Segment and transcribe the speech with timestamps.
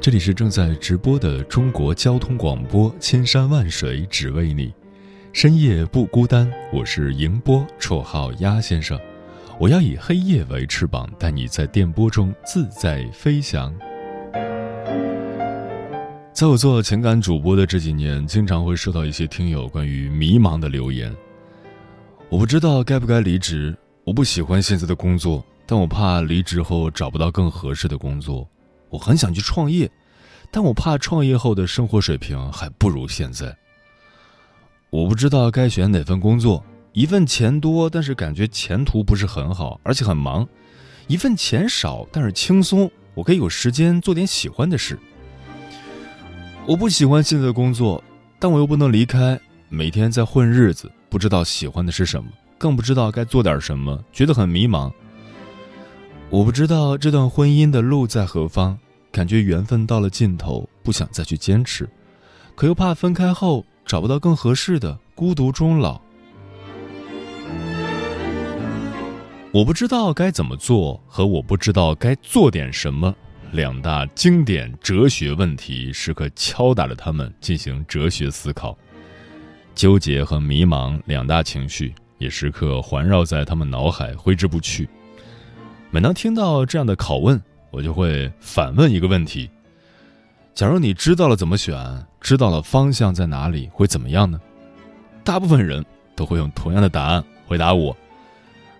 [0.00, 4.72] 这里是正在直播的中国交通广播，千山万水只为你，
[5.30, 6.50] 深夜不孤单。
[6.72, 8.98] 我是迎波，绰号鸭先生。
[9.58, 13.76] 我要以黑夜为翅膀，带你在电波中自在飞翔。
[16.32, 21.14] 在我做情感主播的这几年，经常会收到一些听友关于迷茫的留言。
[22.30, 25.44] 我不知道该不该离职，我不喜欢现在的工作。
[25.66, 28.48] 但我怕离职后找不到更合适的工作，
[28.90, 29.90] 我很想去创业，
[30.50, 33.56] 但我怕创业后的生活水平还不如现在。
[34.90, 40.44] 我不知道该选哪份工作，一份钱多，但是感觉前途不是很好，而且很忙；
[41.06, 44.98] 一份钱少，但是轻松，我可以有时间做点喜欢的事。
[46.66, 48.02] 我不喜欢现在的工作，
[48.38, 54.92] 但我又不能离开，每天在混日子，不知道喜欢的是什么，更不知道该做点什么，觉得很迷茫。
[56.32, 58.78] 我不知道这段婚姻的路在何方，
[59.10, 61.88] 感觉缘分到了尽头，不想再去坚持，
[62.54, 66.00] 可又怕分开后找不到更合适的，孤独终老。
[69.50, 73.12] 我不知道该怎么做，和我不知道该做点什么，
[73.50, 78.78] 两大经典哲学问题时刻敲打着他们进行哲学思考，
[79.74, 84.88] 纠结和迷茫两大情绪也时刻环绕在他们脑海挥之不去。
[85.92, 87.40] 每当听到这样的拷问，
[87.72, 89.50] 我就会反问一个问题：
[90.54, 91.76] 假如你知道了怎么选，
[92.20, 94.40] 知道了方向在哪里，会怎么样呢？
[95.24, 95.84] 大部分人
[96.14, 97.96] 都会用同样的答案回答我：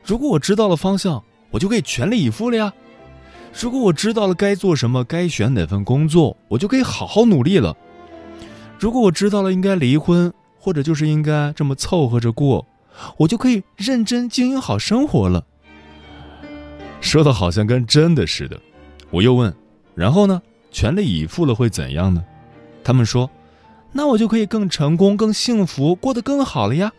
[0.04, 2.72] 如果我知道了方向，我就可以全力以赴了呀；
[3.60, 7.76] 如果我知道了该做什么，该选哪份工作，我就可以好好努力了；
[8.78, 12.64] 如果我知道了应该离婚，或者就是应该这么凑合着过，
[13.16, 15.44] 我就可以认真经营好生活了。
[17.00, 18.60] 说的好像跟真的似的，
[19.10, 19.52] 我又问，
[19.94, 20.40] 然后呢？
[20.72, 22.24] 全力以赴了会怎样呢？
[22.84, 23.28] 他们说，
[23.90, 26.92] 那我就可以更成功、更幸福，过得更好了呀。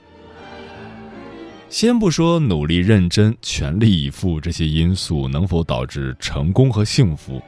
[1.70, 7.42] 先不说努力、认真、全力以赴这些因素能否导致成功和幸福，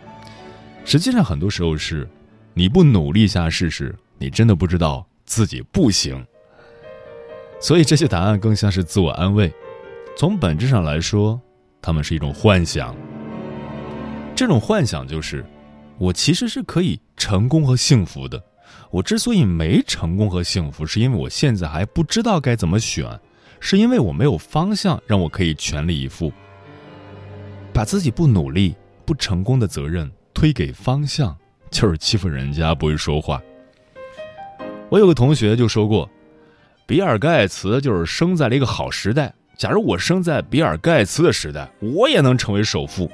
[0.85, 2.07] 实际上很多时候是，
[2.53, 6.25] 你不努力一下试试，你真的不知道自己不行。
[7.59, 9.51] 所以这些答案更像是自我安慰，
[10.17, 11.41] 从本质上来说。
[11.83, 12.95] 他们是一种幻想，
[14.33, 15.45] 这种幻想就是，
[15.97, 18.41] 我其实是可以成功和幸福的。
[18.89, 23.05] 我之所以没成功和幸福，是因为我现在还不知道该怎么选，
[23.59, 26.31] 是因为我没有方向让我可以全力以赴。
[27.73, 31.35] 把自己不努力、不成功的责任推给方向，
[31.69, 33.41] 就是欺负人家不会说话。
[34.89, 36.09] 我有个同学就说过，
[36.85, 39.33] 比尔盖茨就是生在了一个好时代。
[39.55, 43.09] 假如我生在比尔盖茨的时代，我也能成为首富。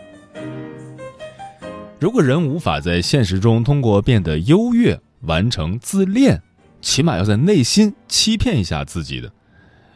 [2.00, 6.42] 如果人无法在现实中通过变得优越完成自恋，
[6.82, 9.30] 起码要在内心欺骗一下自己的。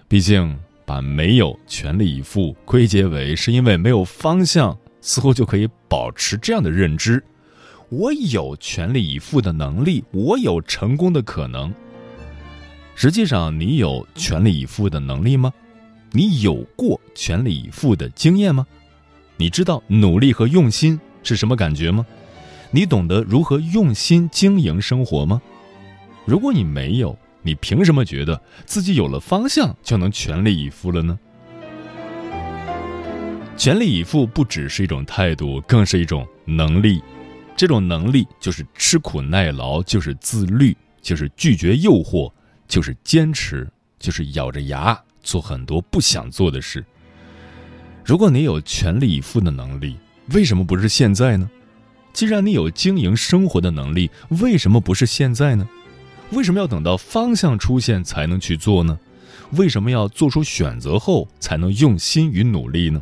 [0.09, 7.23] 毕竟，把没有全力以赴归结为是因为没有方向，似乎就可以保持这样的认知：
[7.87, 11.73] 我有全力以赴的能力，我有成功的可能。
[12.95, 15.53] 实际上，你有全力以赴的能力吗？
[16.15, 18.68] 你有过全力以赴的经验吗？
[19.36, 22.06] 你知道努力和用心是什么感觉吗？
[22.69, 25.42] 你懂得如何用心经营生活吗？
[26.24, 31.18] 如果你没有，你凭什么觉得自己有了方向就能全力以赴了呢？
[33.57, 37.01] 全力以赴不只是一种态度，更是一种能力。
[37.56, 42.31] 这种能力就是吃苦耐劳，就是自律，就是拒绝诱惑，
[42.68, 43.68] 就是坚持，
[43.98, 45.00] 就是咬着牙。
[45.23, 46.85] 做很多不想做的事。
[48.05, 49.95] 如果你有全力以赴的能力，
[50.33, 51.49] 为什么不是现在呢？
[52.11, 54.11] 既然你有经营生活的能力，
[54.41, 55.67] 为什么不是现在呢？
[56.31, 58.99] 为什么要等到方向出现才能去做呢？
[59.53, 63.01] 为什么要做出选择后才能用心与努力呢？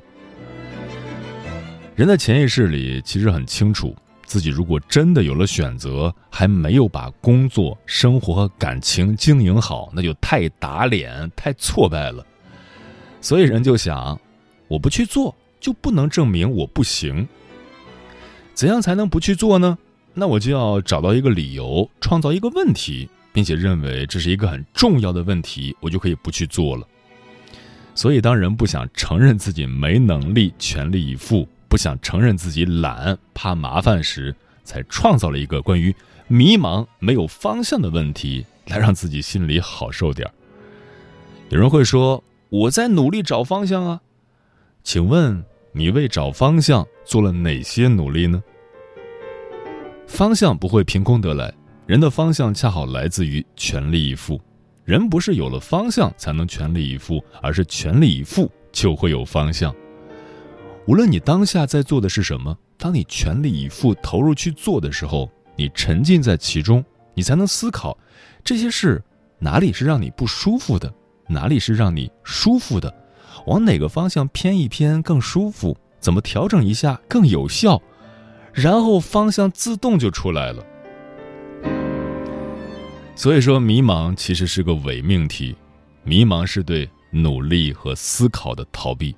[1.96, 3.96] 人的潜意识里其实很清楚，
[4.32, 12.26] 自己如果真的有了选择，还没有把工作、生活和感情经营好，那就太打脸、太挫败了。
[13.20, 14.18] 所以人就想，
[14.70, 17.28] 我不去做，就不能证明我不行。
[18.54, 19.78] 怎样才能不去做呢？
[20.14, 26.88] 那我就要找到一个理由，创造一个问题，并且认为这是一个很重要的问题，我就可以不去做了。
[27.94, 34.36] 所以，当人不想承认自己没能力全力以赴，不想承认自己懒、怕麻烦时，
[34.66, 35.96] 才创造了一个关于
[36.28, 40.34] 迷茫、没有方向的问题，来让自己心里好受点儿。
[41.48, 42.22] 有人会说
[42.52, 44.02] ：“我在努力找方向啊。”
[44.84, 45.42] 请问
[45.72, 48.44] 你为找方向做了哪些努力呢？
[50.08, 51.54] 方向不会凭空得来，
[51.86, 54.42] 人的方向恰好来自于全力以赴。
[54.84, 59.74] 人不是有了方向才能全力以赴，而是全力以赴就会有方向。
[60.88, 66.84] 无论你当下在做的是什么，当你全力以赴投入去做的时候，你沉浸在其中，
[67.14, 67.98] 你才能思考
[68.44, 69.02] 这些事
[69.38, 70.92] 哪里是让你不舒服的，
[71.28, 72.94] 哪里是让你舒服的，
[73.46, 77.82] 往哪个方向偏一偏更舒服，怎么调整一下更有效。
[78.54, 80.66] 然后方向自动就出来了。
[83.16, 85.56] 所以说，迷茫其实是个伪命题，
[86.04, 89.16] 迷茫是对努力和思考的逃避。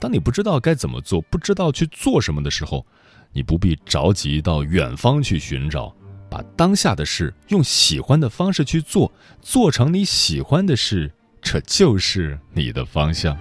[0.00, 2.86] 当你不知道该怎么做，不知道去做什么的时候，
[3.32, 5.94] 你不必着急到远方去寻找，
[6.30, 9.12] 把当下的事用喜欢的方式去做，
[9.42, 11.12] 做成你喜欢的事，
[11.42, 13.36] 这就是你的方向。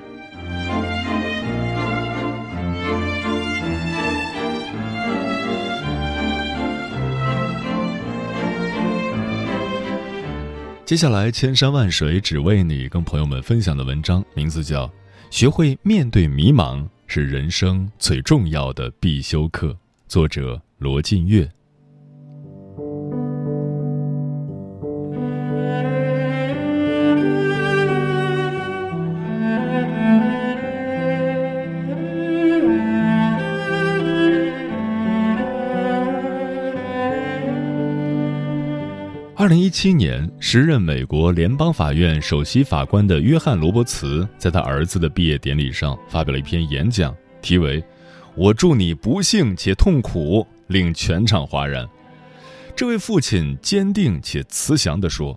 [10.85, 14.87] 接下来，千山万水只为你，跟朋友们分享的文章名字叫
[15.29, 19.67] 《学会面对迷茫是人生最重要的必修课》，
[20.07, 21.49] 作者罗晋月。
[39.49, 47.83] 零一七年，时任美国联邦法院首席法官的约翰·罗伯茨，在他儿子的毕业典礼上发表了一篇演讲，题为
[48.37, 51.83] “我祝你不幸且痛苦”，令全场哗然。
[52.75, 55.35] 这位父亲坚定且慈祥地说：“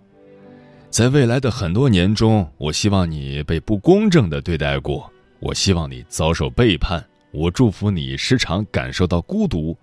[0.93, 5.11] 在未来的很多年中，我希望你被不公正地对待过，
[5.41, 9.75] 我希望你遭受背叛，我祝福你时常感受到孤独，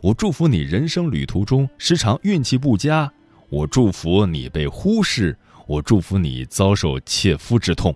[0.00, 3.12] 我祝福你人生旅途中时常运气不佳。”
[3.54, 7.94] 我祝福你被忽视，我祝福你遭受切肤之痛。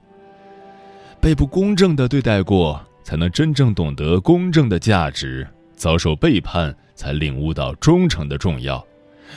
[1.20, 5.44] 被不公正的对待过，才能真正懂得公正的价值；
[5.74, 8.80] 遭受背叛，才领悟到忠诚的重要；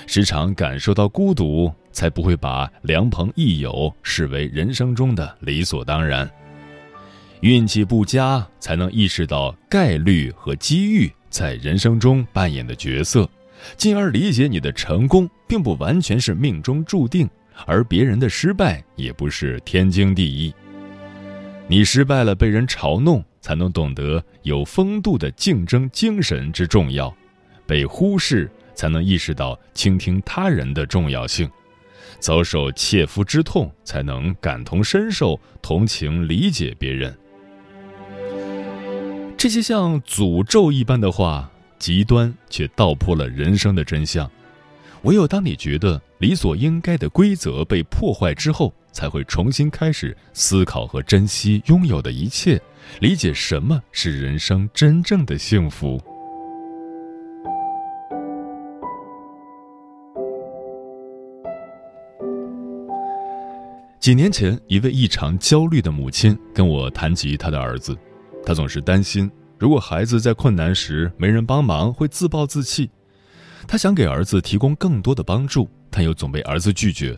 [0.05, 6.27] 时常感受到孤独，才不会把良朋益友视为人生中的理所当然；
[7.39, 13.27] 运气不佳，才能意识到概率和机遇在人生中扮演的角色。
[13.77, 17.29] 进而理解你的成功并不完全是命中注定，
[17.65, 20.53] 而别人的失败也不是天经地义。
[21.67, 27.13] 你失败了，被人嘲弄，才能懂得有风度的竞争精神之重要；
[27.65, 31.47] 被忽视，才能意识到倾听他人的重要性；
[32.19, 37.15] 遭受切肤之痛，才能感同身受、同情理解别人。
[39.37, 41.50] 这些像诅咒一般的话。
[41.81, 44.29] 极端却道破了人生的真相。
[45.01, 52.61] 唯有当你觉得理所应该的规则被破坏之后，才会重新开始思考和珍惜拥有的一切，
[52.99, 55.99] 理解什么是人生真正的幸福。
[63.99, 67.97] 几年前，一位异常焦虑的母亲跟我谈及她的儿子，
[68.45, 69.29] 她总是担心。
[69.61, 72.89] 如果孩子在困难时没人帮忙，会自暴自弃。
[73.67, 77.15] 他想给儿子提供更多的帮助，但又总被儿子拒绝。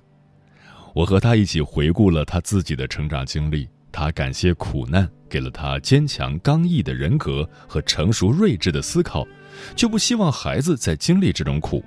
[0.94, 9.26] 我和他一起回顾了他自己的成长经历，他感谢苦难给了他坚强刚毅的人格和成熟睿智的思考，
[9.74, 11.82] 就不希望孩子再经历这种苦。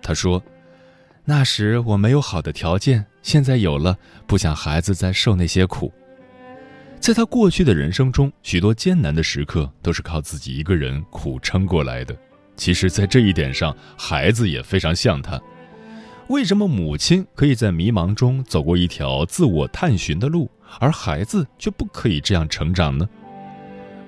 [0.00, 0.42] 他说
[1.22, 3.94] ：“那时我没有好的条件，现在有了，
[4.26, 5.92] 不想孩子再受那些苦。”
[7.00, 12.16] 在他过去的人生中，许多艰难的时刻都是靠自己一个人苦撑过来的。
[12.56, 15.40] 其实，在这一点上，孩子也非常像他。
[16.28, 23.08] 为什么母亲可以在迷茫中走过一条自我探寻的路，而孩子却不可以这样成长呢？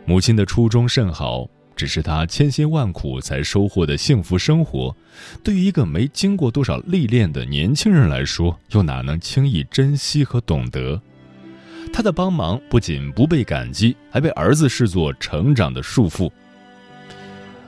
[0.04, 4.94] 母亲的初衷甚好，只是她千辛万苦才收获的幸福生活，
[5.42, 11.00] 对于一个没经过多少历练的年轻人来说，又哪能轻易珍惜和懂得？
[11.92, 16.30] 他的帮忙不仅不被感激，还被儿子视作成长的束缚。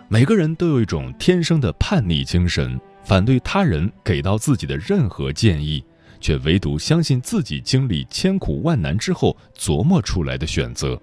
[0.08, 2.80] 每个人都有一种天生的叛逆精神。
[3.04, 5.84] 反对他人给到自己的任何建议，
[6.20, 10.96] 却唯独相信自己经历千苦万难之后琢磨出来的选择。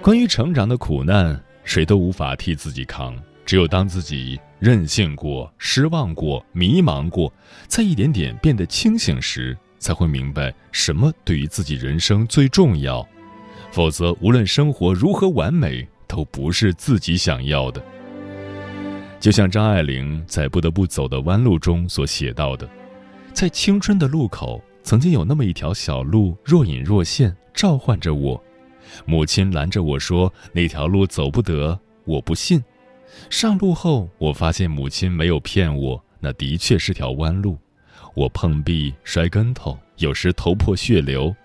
[0.00, 7.32] 关于成长的苦难，谁都无法替自己扛，只有当自己任性过、失望过、迷茫过，
[7.66, 13.06] 在一点点变得清醒时，才会明白什么对于自己人生最重要。
[13.72, 17.82] 否则，无论生活如何完美，都不是自己想要的。
[19.18, 22.68] 就像张爱玲在《不得不走的弯路》中所写到的，
[23.32, 28.42] 在青春的路口，曾经有那么一条小路，若隐若现，召唤着我。
[29.04, 32.62] 母亲拦着我说：“那条路走不得。”我不信。
[33.28, 37.58] 上路后，我发现母亲没有骗我，那的确是条弯路。
[38.16, 41.36] 我碰壁、摔跟头，有时头破血流，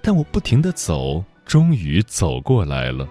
[0.00, 3.04] 但我不停地走，终于走过来了。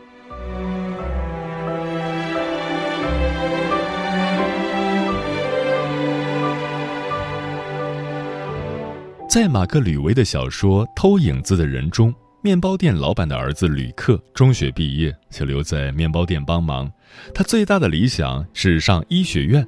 [9.28, 16.90] 在马克·吕维的小说《偷影子的人》中，面包店老板的儿子吕克中学毕业就留在面包店帮忙。
[17.36, 19.68] 他最大的理想是上医学院。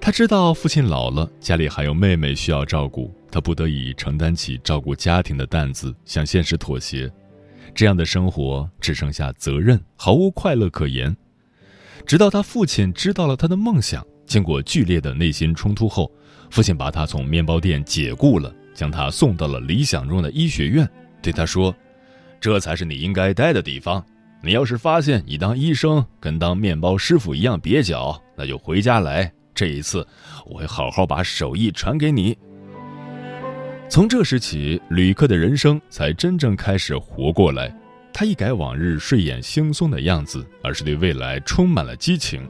[0.00, 7.10] 他知道父亲老了，家里还有妹妹需要照顾，他不得已承担起照顾家庭的担子，向现实妥协。
[7.74, 11.14] 这样的生活只剩下责任，毫无快乐可言。
[12.06, 16.10] 直到他父亲知道了他的梦想，经过剧烈的内心冲突后。
[16.50, 20.88] 父亲把他从面包店解雇了，将他送到了理想中的医学院，
[21.20, 21.74] 对他说
[22.40, 24.02] ：“这才是你应该待的地方。
[24.42, 29.30] 你要是发现你当医生跟当面包师傅一样蹩脚，那就回家来。
[29.58, 30.06] 这一次，
[30.46, 32.38] 我会好好把手艺传给你。”
[33.90, 37.76] 从这时起，吕克的人生才真正开始活过来。
[38.12, 42.48] 他一改往日睡眼惺忪的样子，而是对未来充满了激情。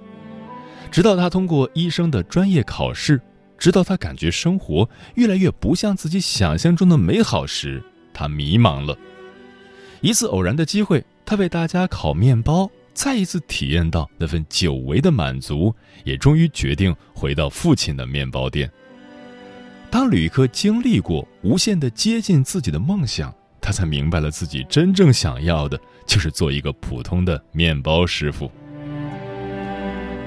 [0.91, 3.19] 直到他通过医生的专业考试。
[3.57, 8.97] 直到他感觉生活越来越不像自己想象中的美好时，他迷茫了。
[10.00, 18.69] 一次偶然的机会，他为大家烤面包，再一次体验到那份久违的满足，也终于决定回到父亲的面包店。
[19.88, 25.78] 当旅客经历过无限的接近自己的梦想，他才明白了自己真正想要的
[26.09, 28.50] 就是做一个普通的面包师傅。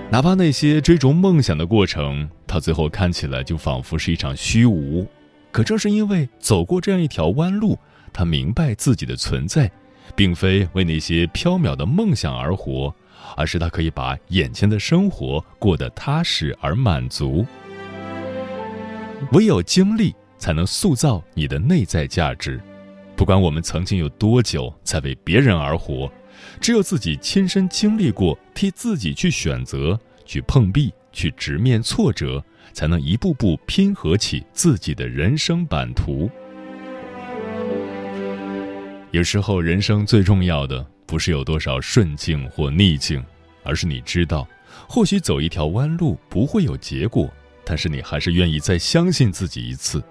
[0.09, 5.05] 哪怕那些追逐梦想的过程，到最后看起来就仿佛是一场虚无，
[5.51, 7.77] 可正是因为走过这样一条弯路，
[8.13, 9.69] 他明白自己的存在，
[10.15, 12.93] 并非为那些缥缈的梦想而活，
[13.35, 17.45] 而是他可以把眼前的生活过得踏实而满足。
[19.33, 22.59] 唯有经历，才能塑造你的内在价值。
[23.15, 26.11] 不管我们曾经有多久在为别人而活。
[26.59, 36.27] 只有自己亲身经历过，替自己去选择、去碰壁、去直面挫折，才能一步步拼合起自己的人生版图。
[39.11, 43.21] 有时候，人生最重要的不是有多少顺境或逆境，
[43.61, 44.47] 而是你知道，
[44.87, 47.29] 或许走一条弯路不会有结果，
[47.65, 50.01] 但是你还是愿意再相信自己一次。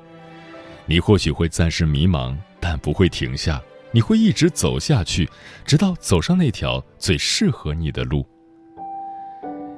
[0.85, 3.61] 你或许会暂时迷茫，但不会停下。
[3.92, 5.28] 你会一直走下去，
[5.64, 8.25] 直到走上那条最适合你的路。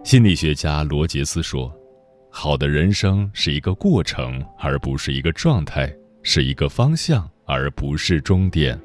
[0.05, 1.73] 心理学家罗杰斯说
[2.29, 5.89] ：“好的人生是一个过程，而不是一个状态；
[6.23, 8.79] 是一个方向，而不是终点。”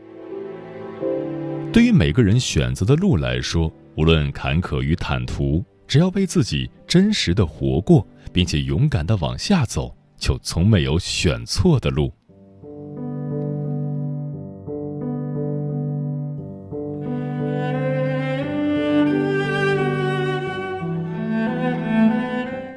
[1.74, 12.12] 对于每个人选择的路来说，无论坎坷与坦途，只要为自己真实的活过，并且勇敢的往下走，就从没有选错的路。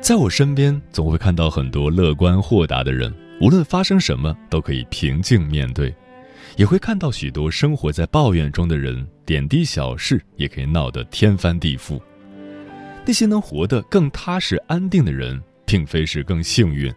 [0.02, 5.90] 在我身边，总会看到很多乐观豁达的人，无论发生什么都可以平静面对；
[6.56, 12.00] 也会看到许多生活在抱怨中的人，点滴小事也可以闹得天翻地覆。
[13.06, 16.92] 那些能活得更踏实安定的人，并非是更幸运，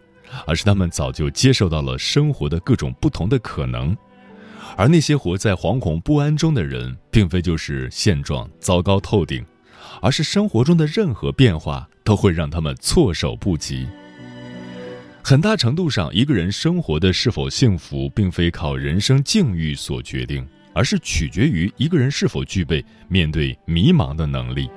[0.46, 3.96] 而是他们早就接受到了生活的各种不同的可能；
[4.76, 9.44] 而那些活在惶恐不安中的人，并非就是现状糟糕透顶。
[10.02, 13.88] 而是生活中的任何变化都会让他们措手不及。
[15.26, 24.70] 很大程度上，一个人生活的是否幸福，并非靠人生境遇所决定，而是取决于一个人是否具备面对迷茫的能力。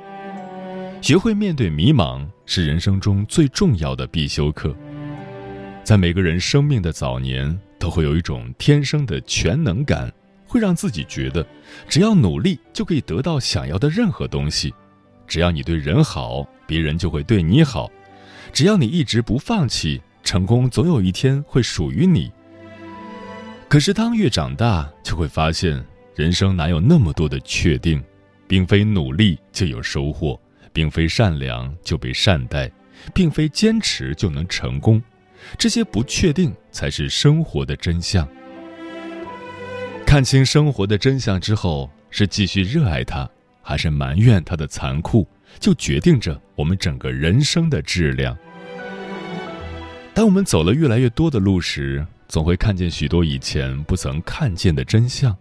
[1.03, 4.73] 学会面对迷茫，是人生中最重要的必修课。
[5.83, 10.13] 在每个人生命的早年，都会有一种天生的全能感，
[10.47, 11.45] 会让自己觉得，
[11.89, 14.73] 只要努力就可以得到想要的任何东西。
[15.27, 17.91] 只要你对人好，别人就会对你好；
[18.53, 20.01] 只要你一直不放弃。
[20.27, 22.33] 成功总有一天会属于你。
[23.69, 25.81] 可是，当越长大，就会发现，
[26.17, 28.03] 人生哪有那么多的确定？
[28.49, 30.39] 并非努力就有收获，
[30.73, 32.69] 并非善良就被善待，
[33.15, 35.01] 并非坚持就能成功。
[35.57, 38.27] 这些不确定才是生活的真相。
[40.05, 43.29] 看清生活的真相之后，是继续热爱它，
[43.63, 45.27] 还是埋怨它的残酷，
[45.61, 48.37] 就决定着我们整个人生的质量。
[50.17, 55.37] 当我们走了越来越多的路时，总会看见许多以前不曾看见的真相。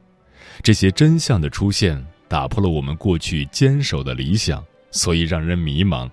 [0.61, 6.11] 这些真相的出现，打破了我们过去坚守的理想，所以让人迷茫。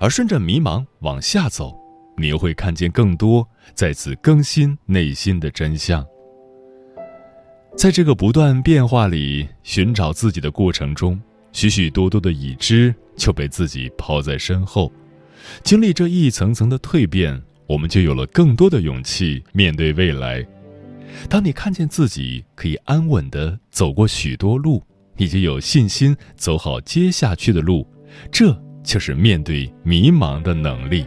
[0.00, 1.78] 而顺着迷茫往下走，
[2.16, 6.02] 你又会看见更多，再次更新内心的真相。
[7.76, 11.20] 在这个不断变化里寻找自己的过程中，
[11.52, 14.90] 许许多多的已知就被自己抛在身后，
[15.62, 17.42] 经历这一层层的蜕变。
[17.72, 20.46] 我们就有了更多的勇气面对未来。
[21.26, 24.82] 当你看见自己可以安稳的走过许多路，
[25.16, 27.86] 你就有信心走好接下去的路。
[28.30, 31.06] 这就是面对迷茫的能力。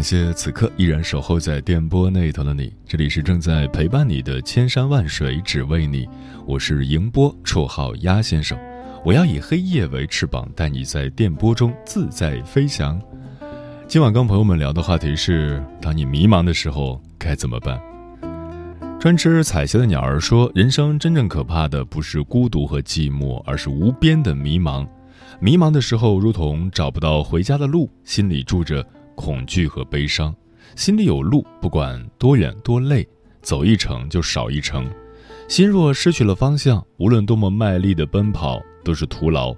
[0.00, 6.08] 感谢此刻依然守候在电波那头的你，这里是正在陪伴你的千山万水只为你，
[6.46, 8.58] 我是迎波，绰号鸭先生。
[9.04, 12.98] 我要以黑夜为翅膀，带你在电波中自在飞翔。
[13.86, 17.78] 今晚跟朋友们聊的话题是：当你迷茫的时候该怎么办？
[18.98, 24.88] 专吃彩霞的鸟儿说，人生真正可怕的不是孤独和寂寞，而是无边的迷茫。
[25.40, 28.82] 迷茫的时候，如同找不到回家的路，心里住着。
[29.20, 30.34] 恐惧和悲伤，
[30.74, 33.06] 心里有路，不管多远多累，
[33.42, 34.90] 走一程就少一程。
[35.46, 39.54] 心若失去了方向，无论多么卖力的奔跑，都是徒劳。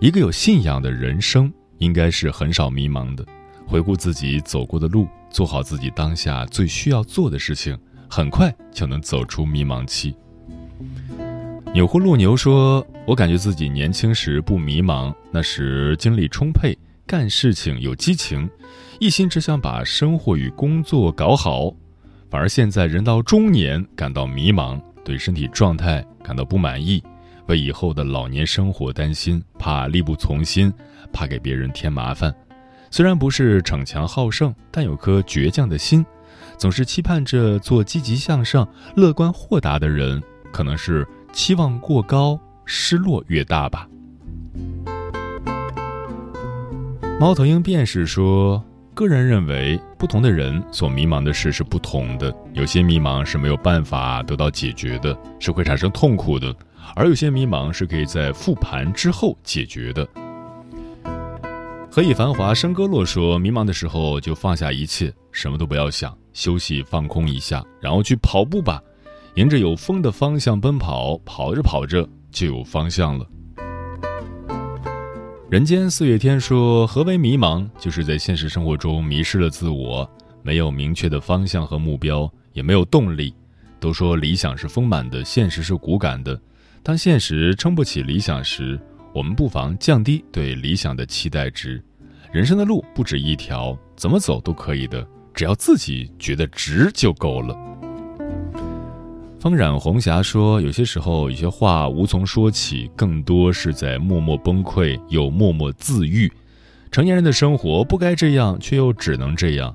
[0.00, 3.24] 一个有信仰的人生，应该是很少迷茫的。
[3.66, 7.76] 回顾自己走过的路，做好自己当下最需要做的事情，
[8.08, 10.14] 很快就能走出迷茫期。
[11.74, 18.48] 钮祜禄牛说：“我感觉自己年轻时不迷茫，那时精力充沛，干事情有激情。”
[18.98, 21.70] 一心只想把生活与工作搞好，
[22.30, 27.02] 反而现在人到中年感到迷茫，对身体状态感到不满意，
[27.46, 30.72] 为以后的老年生活担心，怕力不从心，
[31.12, 32.34] 怕给别人添麻烦。
[32.90, 36.04] 虽然不是逞强好胜，但有颗倔强的心，
[36.56, 40.22] 总是期盼着做积极向上、乐观豁达的人。
[40.52, 43.86] 可能是期望过高，失落越大吧。
[47.20, 48.64] 猫头鹰便是说。
[48.96, 52.34] 个人认为，不同的人所迷茫的事是不同的。
[52.54, 56.50] 有些迷茫是没有办法得到解决的，是会产生痛苦的；
[56.94, 60.08] 而有些迷茫是可以在复盘之后解决的。
[61.90, 68.80] 何以繁华笙歌落说，迷茫的时候就放下一切，什么都不要想，休息放空一下，然后去跑步吧，
[69.34, 73.26] 沿着有风的方向奔跑，跑着跑着就有方向了。
[75.48, 77.64] 人间四月天说：“何为迷茫？
[77.78, 80.08] 就是在现实生活中迷失了自我，
[80.42, 83.32] 没有明确的方向和目标，也没有动力。
[83.78, 86.36] 都说理想是丰满的，现实是骨感的。
[86.82, 88.76] 当现实撑不起理想时，
[89.14, 91.80] 我们不妨降低对理想的期待值。
[92.32, 97.56] 人生的路不止一条，怎么走都可以的，只要自己觉得值就够了。”
[99.46, 106.28] 风染红霞说：“有些时候，有些话无从说起，更多是在默默崩溃，又默默自愈。
[106.90, 109.72] 成年人的生活不该这样，却又只能这样。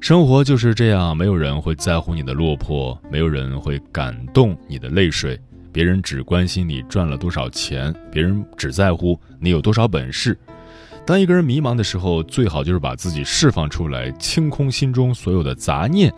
[0.00, 5.40] 生活就是这样，没有人会在乎你的落魄，没有人会感动你的泪水。
[5.70, 10.36] 别人只关心你赚了多少钱，别人只在乎你有多少本事。
[11.06, 16.12] 当一个人迷茫的时候，最好就是把自己释放出来，清空心中所有的杂念，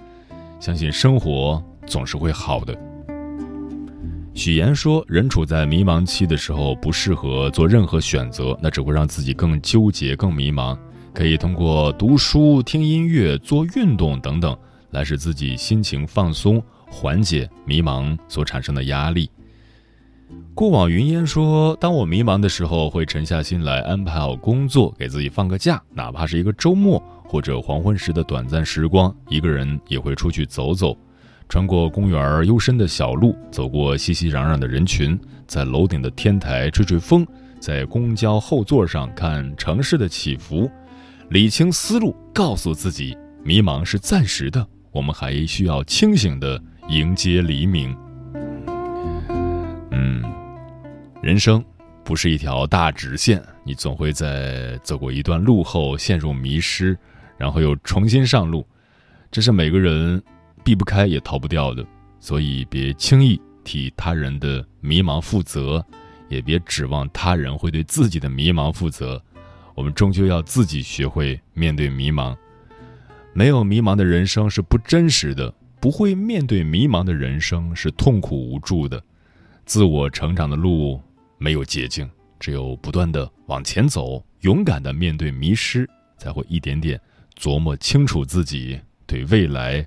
[0.58, 2.76] 相信生活总是会好的。
[4.34, 10.76] 许岩说：“人处在迷茫期的时候，不适合做任何选择，那只会让自己更纠结、更迷茫。
[11.12, 14.56] 可以通过读书、听音乐、做运动等等，
[14.90, 19.30] 来使自己心情放松，缓解迷茫所产生的压力。”
[20.54, 30.96] 过往云烟说：“当我迷茫的时候，会沉下心来安排好工作，给自己放个假，哪怕是一个周末或者黄昏时的短暂时光，一个人也会出去走走。”
[31.52, 37.26] 穿过公园幽深的小路，走过熙熙攘攘的人群，在楼顶的天台吹吹风，
[37.60, 40.70] 在公交后座上看城市的起伏，
[41.28, 47.94] 理清思路，告诉自己，迷茫是暂时的，我们还需要清醒的迎接黎明。
[49.90, 50.24] 嗯，
[51.20, 51.62] 人生
[52.02, 56.96] 不是一条大直线，你总会在走过一段路后陷入迷失，
[57.36, 58.66] 然后又重新上路，
[59.30, 60.22] 这是每个人。
[60.64, 61.84] 避不开也逃不掉的，
[62.20, 65.84] 所以别轻易替他人的迷茫负责，
[66.28, 69.22] 也别指望他人会对自己的迷茫负责。
[69.74, 72.36] 我们终究要自己学会面对迷茫。
[73.32, 79.02] 没有迷茫的人生是不真实的，不会面对迷茫的人生是痛苦无助的。
[79.64, 81.00] 自我成长的路
[81.38, 87.00] 没有捷径，只有不断的往前走，勇敢的面对迷失，才会一点点
[87.38, 89.86] 琢磨清楚自己对未来。